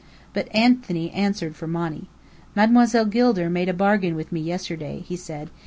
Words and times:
But 0.33 0.47
Anthony 0.51 1.11
answered 1.11 1.55
for 1.55 1.67
Monny. 1.67 2.09
"Mademoiselle 2.55 3.05
Gilder 3.05 3.51
made 3.51 3.69
a 3.69 3.71
bargain 3.75 4.15
with 4.15 4.31
me 4.31 4.41
yesterday," 4.41 5.01
he 5.05 5.15
said. 5.15 5.51